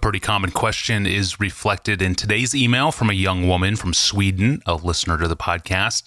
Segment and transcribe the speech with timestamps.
[0.00, 4.74] pretty common question is reflected in today's email from a young woman from Sweden, a
[4.74, 6.06] listener to the podcast.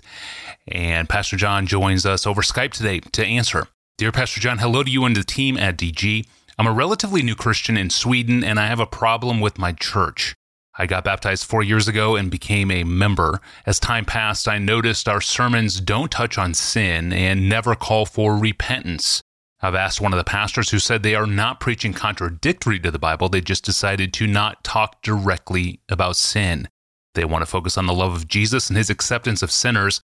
[0.67, 3.67] And Pastor John joins us over Skype today to answer.
[3.99, 6.25] Dear Pastor John, hello to you and the team at DG.
[6.57, 10.35] I'm a relatively new Christian in Sweden, and I have a problem with my church.
[10.75, 13.41] I got baptized four years ago and became a member.
[13.67, 18.35] As time passed, I noticed our sermons don't touch on sin and never call for
[18.35, 19.21] repentance.
[19.63, 22.99] I've asked one of the pastors who said they are not preaching contradictory to the
[22.99, 26.67] Bible, they just decided to not talk directly about sin.
[27.15, 30.01] They want to focus on the love of Jesus and his acceptance of sinners.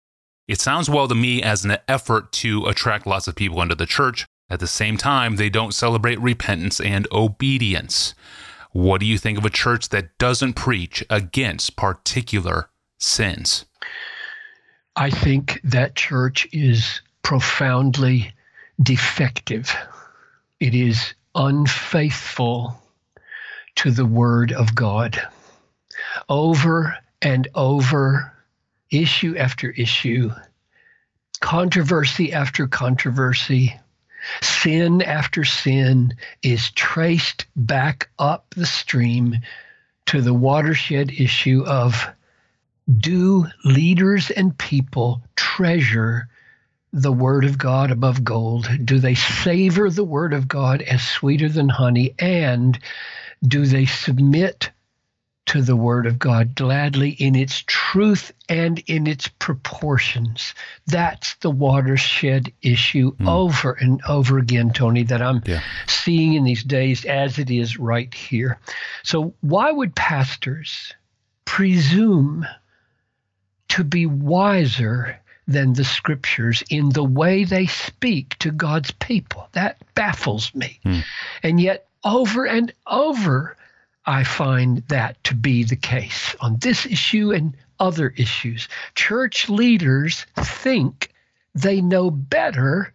[0.48, 3.86] It sounds well to me as an effort to attract lots of people into the
[3.86, 4.26] church.
[4.50, 8.16] At the same time, they don't celebrate repentance and obedience.
[8.72, 13.66] What do you think of a church that doesn't preach against particular sins?
[14.96, 18.34] I think that church is profoundly
[18.82, 19.76] defective.
[20.60, 22.82] It is unfaithful
[23.76, 25.22] to the Word of God.
[26.30, 28.34] Over and over,
[28.92, 30.32] issue after issue,
[31.40, 33.80] controversy after controversy,
[34.42, 39.38] sin after sin is traced back up the stream
[40.06, 42.08] to the watershed issue of
[42.98, 46.28] do leaders and people treasure
[46.94, 48.70] the Word of God above gold?
[48.86, 52.14] Do they savor the Word of God as sweeter than honey?
[52.20, 52.78] And
[53.46, 54.70] do they submit
[55.48, 60.54] to the Word of God gladly in its truth and in its proportions?
[60.86, 63.28] That's the watershed issue mm.
[63.28, 65.62] over and over again, Tony, that I'm yeah.
[65.88, 68.60] seeing in these days as it is right here.
[69.02, 70.94] So, why would pastors
[71.46, 72.46] presume
[73.70, 79.50] to be wiser than the scriptures in the way they speak to God's people.
[79.54, 80.80] That baffles me.
[80.84, 81.00] Hmm.
[81.42, 83.56] And yet, over and over,
[84.06, 88.68] I find that to be the case on this issue and other issues.
[88.96, 91.10] Church leaders think
[91.56, 92.94] they know better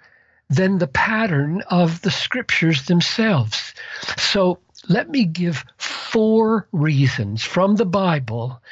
[0.51, 3.75] than the pattern of the scriptures themselves.
[4.17, 8.63] So let me give four reasons from the Bible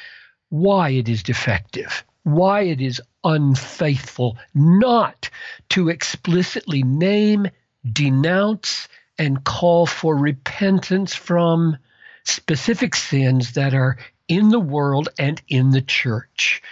[0.49, 5.31] why it is defective, why it is unfaithful not
[5.69, 7.47] to explicitly name,
[7.93, 11.77] denounce, and call for repentance from
[12.25, 16.63] specific sins that are in the world and in the church.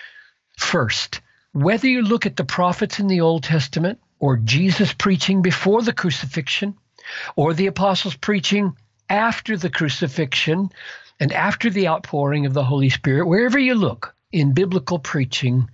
[0.58, 1.20] First,
[1.52, 5.92] whether you look at the prophets in the Old Testament or Jesus preaching before the
[5.92, 6.76] crucifixion
[7.36, 8.76] or the apostles preaching
[9.08, 10.70] after the crucifixion
[11.20, 15.70] and after the outpouring of the Holy Spirit, wherever you look in biblical preaching,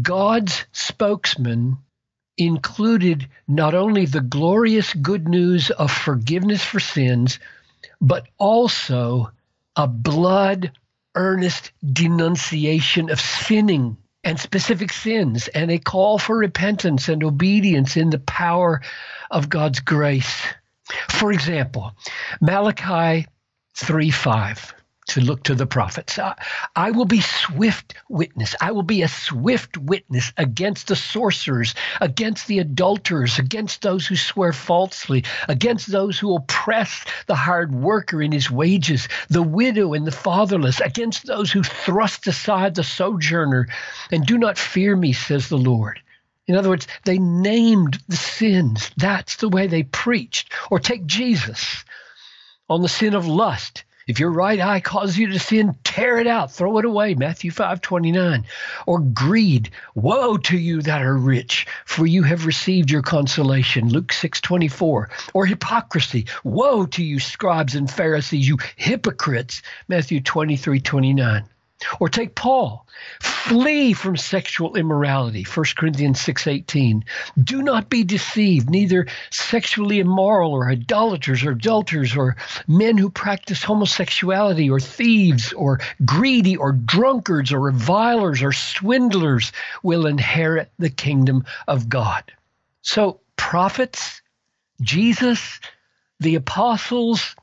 [0.00, 1.78] God's spokesman
[2.38, 7.40] included not only the glorious good news of forgiveness for sins,
[8.00, 9.32] but also
[9.74, 10.70] a blood
[11.16, 18.10] earnest denunciation of sinning and specific sins and a call for repentance and obedience in
[18.10, 18.82] the power
[19.32, 20.40] of God's grace.
[21.08, 21.90] For example,
[22.40, 23.26] Malachi
[23.74, 24.74] 3 5
[25.10, 26.18] to look to the prophets.
[26.18, 26.34] I,
[26.76, 28.54] I, will be swift witness.
[28.60, 34.16] I will be a swift witness against the sorcerers, against the adulterers, against those who
[34.16, 40.06] swear falsely, against those who oppress the hard worker in his wages, the widow and
[40.06, 43.68] the fatherless, against those who thrust aside the sojourner
[44.12, 46.00] and do not fear me, says the Lord.
[46.46, 48.90] In other words, they named the sins.
[48.96, 50.52] That's the way they preached.
[50.70, 51.84] Or take Jesus
[52.68, 53.84] on the sin of lust.
[54.10, 57.14] If your right eye causes you to sin, tear it out, throw it away.
[57.14, 58.44] Matthew 5 29.
[58.86, 59.70] Or greed.
[59.94, 63.88] Woe to you that are rich, for you have received your consolation.
[63.88, 65.10] Luke 6 24.
[65.32, 66.26] Or hypocrisy.
[66.42, 69.62] Woe to you, scribes and Pharisees, you hypocrites.
[69.86, 71.44] Matthew 23 29.
[71.98, 72.86] Or take Paul.
[73.20, 75.44] Flee from sexual immorality.
[75.44, 77.04] 1 Corinthians 6:18.
[77.42, 82.36] Do not be deceived, neither sexually immoral or idolaters or adulterers or
[82.68, 90.06] men who practice homosexuality or thieves or greedy or drunkards or revilers or swindlers will
[90.06, 92.30] inherit the kingdom of God.
[92.82, 94.22] So prophets,
[94.80, 95.60] Jesus,
[96.20, 97.34] the apostles,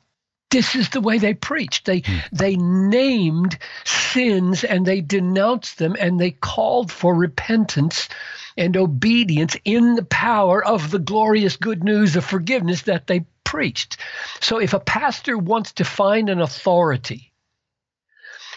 [0.49, 1.85] this is the way they preached.
[1.85, 2.21] They mm.
[2.31, 8.07] they named sins and they denounced them and they called for repentance
[8.55, 13.97] and obedience in the power of the glorious good news of forgiveness that they preached.
[14.41, 17.31] So if a pastor wants to find an authority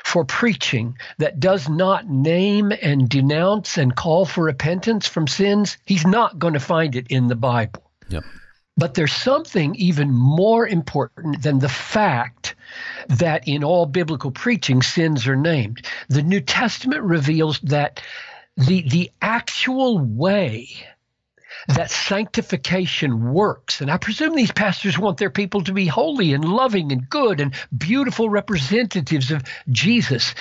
[0.03, 6.07] for preaching that does not name and denounce and call for repentance from sins, he's
[6.07, 7.83] not going to find it in the Bible.
[8.09, 8.25] Yep.
[8.77, 12.55] But there's something even more important than the fact
[13.09, 15.87] that in all biblical preaching sins are named.
[16.09, 18.01] The New Testament reveals that
[18.57, 20.69] the the actual way
[21.69, 23.81] that sanctification works.
[23.81, 27.41] And I presume these pastors want their people to be holy and loving and good
[27.41, 30.35] and beautiful representatives of Jesus.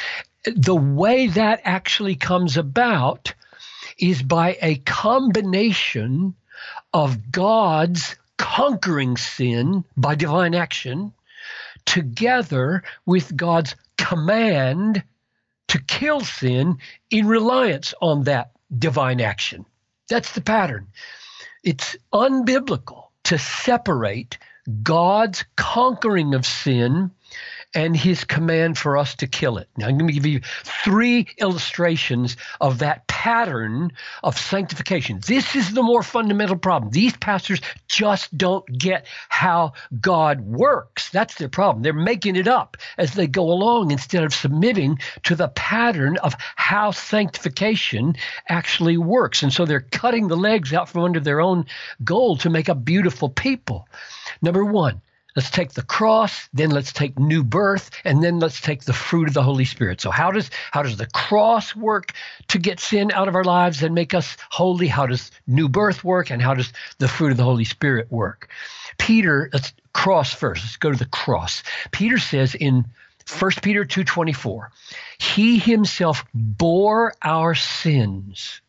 [0.45, 3.33] The way that actually comes about
[3.97, 6.35] is by a combination
[6.93, 11.13] of God's conquering sin by divine action
[11.85, 15.03] together with God's command
[15.67, 16.79] to kill sin
[17.11, 19.65] in reliance on that divine action.
[20.09, 20.87] That's the pattern.
[21.63, 24.39] It's unbiblical to separate
[24.81, 27.11] God's conquering of sin
[27.75, 29.69] and his command for us to kill it.
[29.77, 33.91] Now, I'm going to give you three illustrations of that pattern
[34.23, 35.19] of sanctification.
[35.27, 36.89] This is the more fundamental problem.
[36.89, 41.09] These pastors just don't get how God works.
[41.09, 41.83] That's their problem.
[41.83, 46.33] They're making it up as they go along instead of submitting to the pattern of
[46.55, 48.15] how sanctification
[48.47, 49.43] actually works.
[49.43, 51.65] And so they're cutting the legs out from under their own
[52.01, 53.89] goal to make a beautiful people.
[54.41, 55.01] Number one,
[55.35, 59.27] Let's take the cross, then let's take new birth, and then let's take the fruit
[59.27, 60.01] of the Holy Spirit.
[60.01, 62.13] So how does how does the cross work
[62.49, 64.87] to get sin out of our lives and make us holy?
[64.87, 68.49] How does new birth work and how does the fruit of the Holy Spirit work?
[68.97, 70.63] Peter, let's cross first.
[70.63, 71.63] Let's go to the cross.
[71.91, 72.85] Peter says in
[73.27, 74.71] 1 Peter 2:24,
[75.19, 78.61] he himself bore our sins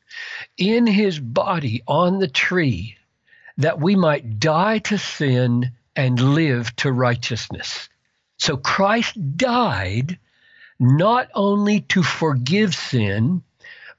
[0.56, 2.96] in his body on the tree
[3.56, 7.88] that we might die to sin and live to righteousness.
[8.38, 10.18] So Christ died
[10.78, 13.42] not only to forgive sin,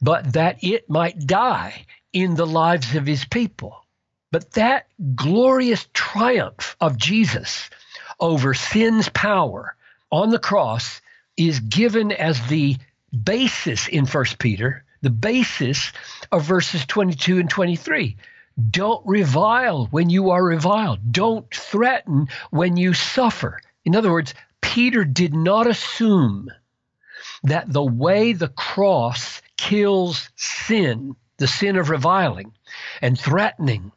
[0.01, 3.85] but that it might die in the lives of his people.
[4.31, 7.69] But that glorious triumph of Jesus
[8.19, 9.75] over sin's power
[10.11, 11.01] on the cross
[11.37, 12.77] is given as the
[13.23, 15.91] basis in 1 Peter, the basis
[16.31, 18.17] of verses 22 and 23.
[18.69, 21.11] Don't revile when you are reviled.
[21.11, 23.61] Don't threaten when you suffer.
[23.85, 26.49] In other words, Peter did not assume
[27.43, 32.51] that the way the cross kills sin, the sin of reviling
[32.99, 33.91] and threatening,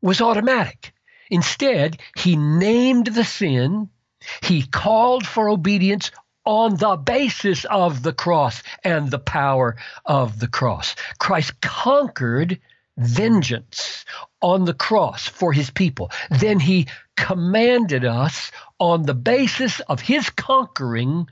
[0.00, 0.94] was automatic.
[1.28, 3.90] Instead, he named the sin,
[4.44, 6.12] he called for obedience
[6.44, 10.94] on the basis of the cross and the power of the cross.
[11.18, 12.60] Christ conquered
[12.96, 14.04] vengeance
[14.40, 16.12] on the cross for his people.
[16.30, 16.86] Then he
[17.16, 21.28] commanded us on the basis of his conquering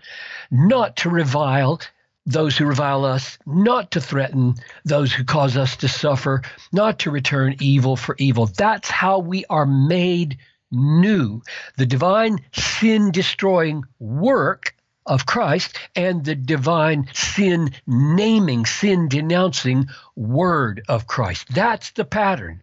[0.50, 1.80] not to revile
[2.28, 4.54] those who revile us, not to threaten
[4.84, 6.42] those who cause us to suffer,
[6.72, 8.46] not to return evil for evil.
[8.46, 10.36] That's how we are made
[10.70, 11.40] new.
[11.78, 14.74] The divine sin destroying work
[15.06, 21.46] of Christ and the divine sin naming, sin denouncing word of Christ.
[21.54, 22.62] That's the pattern.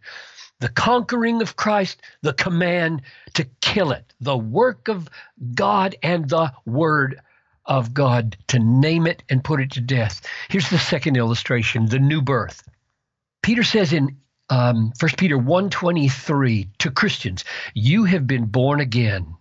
[0.60, 3.02] The conquering of Christ, the command
[3.34, 5.10] to kill it, the work of
[5.56, 7.20] God and the word
[7.66, 10.22] of God to name it and put it to death.
[10.50, 12.64] Here's the second illustration, the new birth.
[13.42, 14.18] Peter says in
[14.50, 19.36] um, 1 Peter 1.23 to Christians, you have been born again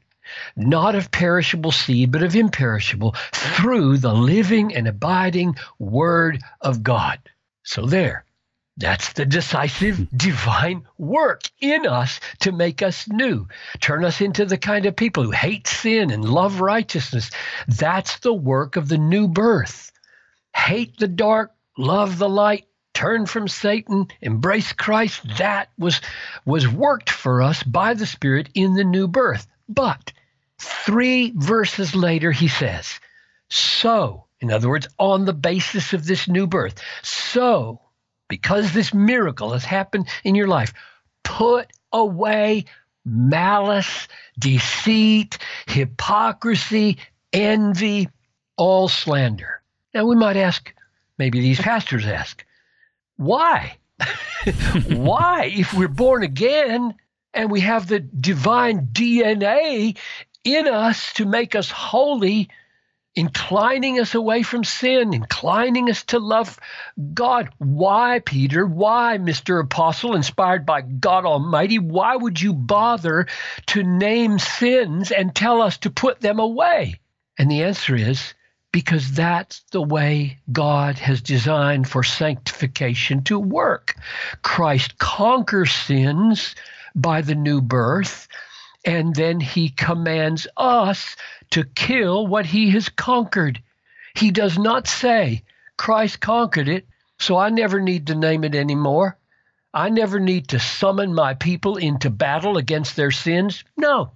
[0.56, 7.18] not of perishable seed, but of imperishable, through the living and abiding Word of God.
[7.62, 8.24] So there.
[8.76, 13.46] That's the decisive divine work in us to make us new,
[13.80, 17.30] turn us into the kind of people who hate sin and love righteousness.
[17.68, 19.92] That's the work of the new birth.
[20.56, 25.22] Hate the dark, love the light, turn from Satan, embrace Christ.
[25.38, 26.00] That was
[26.44, 29.46] was worked for us by the Spirit in the new birth.
[29.68, 30.12] But
[30.58, 32.98] three verses later, he says,
[33.48, 37.80] So, in other words, on the basis of this new birth, so,
[38.28, 40.72] because this miracle has happened in your life,
[41.22, 42.64] put away
[43.04, 46.98] malice, deceit, hypocrisy,
[47.32, 48.08] envy,
[48.56, 49.62] all slander.
[49.92, 50.74] Now, we might ask,
[51.18, 52.44] maybe these pastors ask,
[53.16, 53.76] why?
[54.88, 56.94] why, if we're born again
[57.32, 59.96] and we have the divine DNA
[60.44, 62.48] in us to make us holy,
[63.16, 66.58] inclining us away from sin, inclining us to love
[67.12, 67.50] God.
[67.58, 68.66] Why, Peter?
[68.66, 69.62] Why, Mr.
[69.62, 71.78] Apostle, inspired by God Almighty?
[71.78, 73.26] Why would you bother
[73.66, 77.00] to name sins and tell us to put them away?
[77.38, 78.34] And the answer is
[78.72, 83.94] because that's the way God has designed for sanctification to work.
[84.42, 86.56] Christ conquers sins
[86.96, 88.26] by the new birth
[88.84, 91.16] And then he commands us
[91.50, 93.62] to kill what he has conquered.
[94.14, 95.42] He does not say,
[95.76, 96.86] Christ conquered it,
[97.18, 99.16] so I never need to name it anymore.
[99.72, 103.64] I never need to summon my people into battle against their sins.
[103.76, 104.12] No,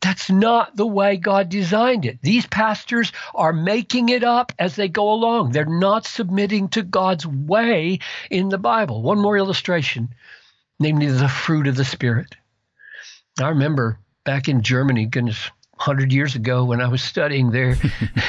[0.00, 2.18] that's not the way God designed it.
[2.22, 5.52] These pastors are making it up as they go along.
[5.52, 9.02] They're not submitting to God's way in the Bible.
[9.02, 10.14] One more illustration,
[10.80, 12.34] namely the fruit of the Spirit.
[13.40, 17.76] I remember back in Germany, goodness, 100 years ago when I was studying there,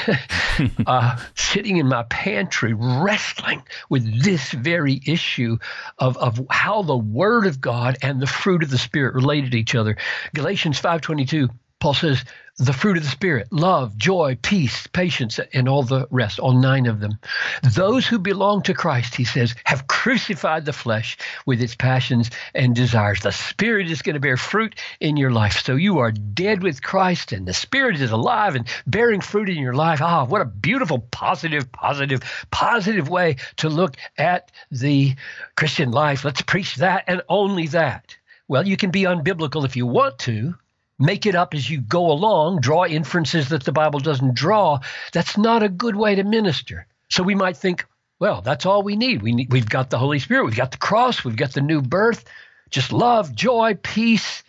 [0.88, 5.57] uh, sitting in my pantry, wrestling with this very issue
[6.00, 9.60] of, of how the Word of God and the fruit of the Spirit related to
[9.60, 9.98] each other.
[10.33, 11.50] Galatians 5.22,
[11.84, 12.24] Paul says,
[12.60, 16.86] the fruit of the Spirit love, joy, peace, patience, and all the rest, all nine
[16.86, 17.20] of them.
[17.62, 22.74] Those who belong to Christ, he says, have crucified the flesh with its passions and
[22.74, 23.20] desires.
[23.20, 25.62] The Spirit is going to bear fruit in your life.
[25.62, 29.58] So you are dead with Christ, and the Spirit is alive and bearing fruit in
[29.58, 30.02] your life.
[30.02, 35.16] Ah, what a beautiful, positive, positive, positive way to look at the
[35.58, 36.24] Christian life.
[36.24, 38.16] Let's preach that and only that.
[38.48, 40.56] Well, you can be unbiblical if you want to
[41.00, 44.79] make it up as you go along, draw inferences that the Bible doesn't draw,
[45.12, 46.88] that's not a good way to minister.
[47.09, 47.85] So we might think,
[48.19, 49.21] well, that's all we need.
[49.21, 51.81] We need we've got the Holy Spirit, we've got the cross, we've got the new
[51.81, 52.25] birth,
[52.69, 54.43] just love, joy, peace.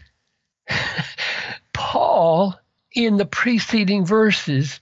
[1.72, 2.58] Paul
[2.94, 4.80] in the preceding verses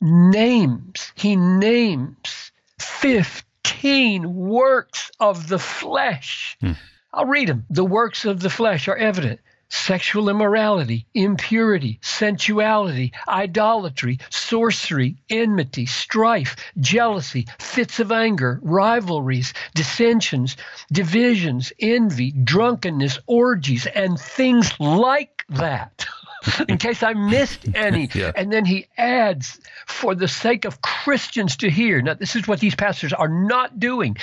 [0.00, 6.56] names, he names 15 works of the flesh.
[6.60, 6.72] Hmm.
[7.12, 7.64] I'll read them.
[7.70, 16.56] The works of the flesh are evident sexual immorality, impurity, sensuality, idolatry, sorcery, enmity, strife,
[16.78, 20.56] jealousy, fits of anger, rivalries, dissensions,
[20.92, 26.06] divisions, envy, drunkenness, orgies, and things like that.
[26.68, 28.08] in case I missed any.
[28.14, 28.32] yeah.
[28.34, 32.02] And then he adds, for the sake of Christians to hear.
[32.02, 34.16] Now, this is what these pastors are not doing.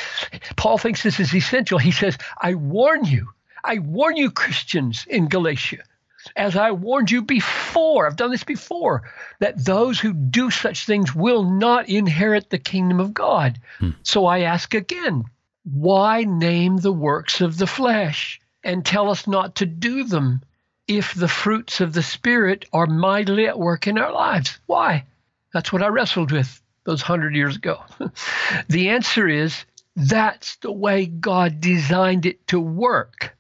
[0.56, 1.78] Paul thinks this is essential.
[1.78, 3.30] He says, I warn you
[3.64, 5.84] I warn you, Christians in Galatia,
[6.36, 9.04] as I warned you before, I've done this before,
[9.40, 13.60] that those who do such things will not inherit the kingdom of God.
[13.80, 13.92] Hmm.
[14.04, 15.26] So I ask again,
[15.64, 20.42] why name the works of the flesh and tell us not to do them
[20.88, 24.60] if the fruits of the Spirit are mightily at work in our lives?
[24.66, 25.06] Why?
[25.54, 27.82] That's what I wrestled with those hundred years ago.
[28.68, 29.66] the answer is
[29.96, 33.36] that's the way God designed it to work.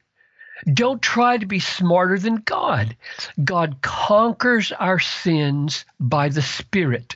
[0.71, 2.95] Don't try to be smarter than God.
[3.43, 7.15] God conquers our sins by the Spirit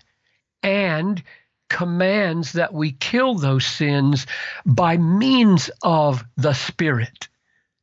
[0.63, 1.23] and
[1.69, 4.25] commands that we kill those sins
[4.65, 7.27] by means of the Spirit.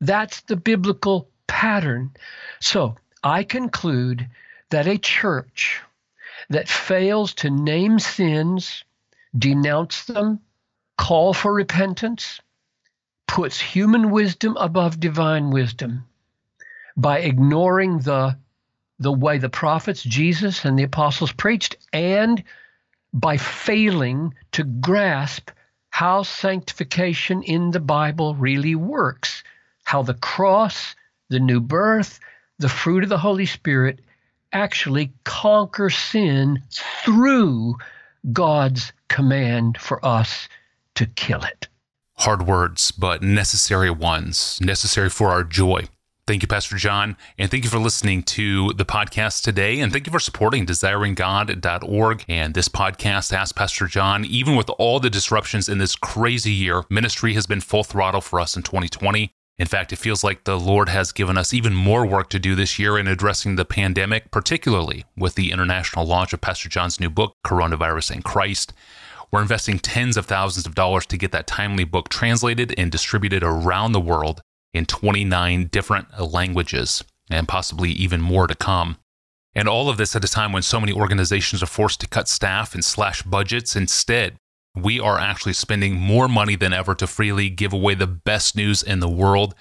[0.01, 2.13] That's the biblical pattern.
[2.61, 4.29] So I conclude
[4.71, 5.81] that a church
[6.51, 8.85] that fails to name sins,
[9.37, 10.41] denounce them,
[10.99, 12.41] call for repentance,
[13.27, 16.05] puts human wisdom above divine wisdom
[16.97, 18.37] by ignoring the
[19.01, 22.43] the way the prophets, Jesus and the apostles preached, and
[23.13, 25.51] by failing to grasp
[25.91, 29.43] how sanctification in the Bible really works,
[29.85, 30.95] how the cross,
[31.29, 32.21] the new birth,
[32.59, 34.01] the fruit of the Holy Spirit
[34.53, 37.77] actually conquer sin through
[38.33, 40.49] God's command for us
[40.95, 41.69] to kill it.
[42.19, 45.89] Hard words, but necessary ones, necessary for our joy.
[46.27, 47.19] Thank you, Pastor John.
[47.39, 49.81] And thank you for listening to the podcast today.
[49.81, 54.25] And thank you for supporting desiringgod.org and this podcast, Ask Pastor John.
[54.25, 58.41] Even with all the disruptions in this crazy year, ministry has been full throttle for
[58.41, 59.33] us in 2020.
[59.59, 62.55] In fact, it feels like the Lord has given us even more work to do
[62.55, 67.11] this year in addressing the pandemic, particularly with the international launch of Pastor John's new
[67.11, 68.73] book, Coronavirus and Christ.
[69.31, 73.43] We're investing tens of thousands of dollars to get that timely book translated and distributed
[73.43, 74.41] around the world
[74.73, 78.99] in 29 different languages and possibly even more to come.
[79.55, 82.29] And all of this at a time when so many organizations are forced to cut
[82.29, 83.77] staff and slash budgets.
[83.77, 84.37] Instead,
[84.75, 88.83] we are actually spending more money than ever to freely give away the best news
[88.83, 89.55] in the world.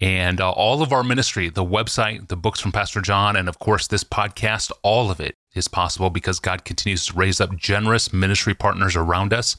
[0.00, 3.58] And uh, all of our ministry, the website, the books from Pastor John, and of
[3.58, 8.12] course, this podcast, all of it is possible because God continues to raise up generous
[8.12, 9.56] ministry partners around us,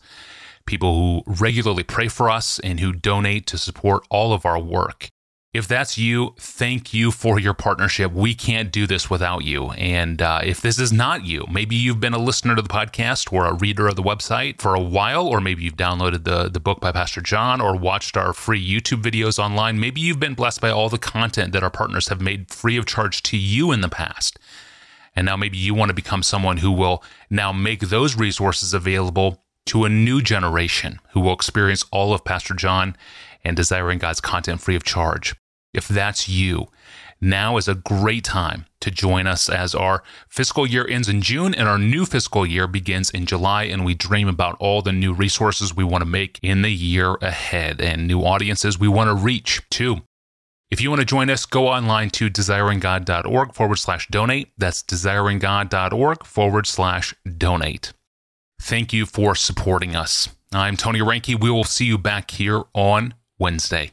[0.65, 5.09] people who regularly pray for us and who donate to support all of our work.
[5.51, 8.11] If that's you, thank you for your partnership.
[8.11, 9.71] We can't do this without you.
[9.71, 13.33] And uh, if this is not you, maybe you've been a listener to the podcast
[13.33, 16.59] or a reader of the website for a while, or maybe you've downloaded the, the
[16.59, 19.79] book by Pastor John or watched our free YouTube videos online.
[19.79, 22.85] Maybe you've been blessed by all the content that our partners have made free of
[22.85, 24.37] charge to you in the past.
[25.19, 29.43] And now maybe you want to become someone who will now make those resources available
[29.65, 32.95] to a new generation who will experience all of Pastor John
[33.43, 35.35] and desiring God's content free of charge.
[35.73, 36.67] If that's you,
[37.19, 41.53] now is a great time to join us as our fiscal year ends in June
[41.53, 43.63] and our new fiscal year begins in July.
[43.63, 47.15] And we dream about all the new resources we want to make in the year
[47.15, 49.97] ahead and new audiences we want to reach too.
[50.71, 54.51] If you want to join us, go online to desiringgod.org forward slash donate.
[54.55, 57.93] That's desiringgod.org forward slash donate.
[58.61, 60.29] Thank you for supporting us.
[60.51, 61.39] I'm Tony Reinke.
[61.39, 63.91] We will see you back here on Wednesday.